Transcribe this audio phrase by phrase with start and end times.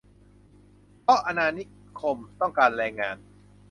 [1.01, 1.63] เพราะอาณานิ
[1.99, 3.17] คมต้องการแรงงาน